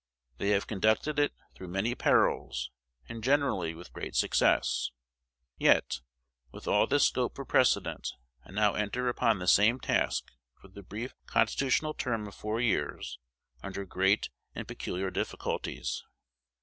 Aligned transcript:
They 0.39 0.49
have 0.49 0.65
conducted 0.65 1.19
it 1.19 1.31
through 1.53 1.67
many 1.67 1.93
perils, 1.93 2.71
and 3.07 3.23
generally 3.23 3.75
with 3.75 3.93
great 3.93 4.15
success. 4.15 4.89
Yet, 5.59 6.01
with 6.51 6.67
all 6.67 6.87
this 6.87 7.05
scope 7.09 7.35
for 7.35 7.45
precedent, 7.45 8.13
I 8.43 8.49
now 8.49 8.73
enter 8.73 9.09
upon 9.09 9.37
the 9.37 9.47
same 9.47 9.79
task, 9.79 10.31
for 10.59 10.69
the 10.69 10.81
brief 10.81 11.13
constitutional 11.27 11.93
term 11.93 12.25
of 12.27 12.33
four 12.33 12.59
years, 12.59 13.19
under 13.61 13.85
great 13.85 14.31
and 14.55 14.67
peculiar 14.67 15.11
difficulties. 15.11 16.03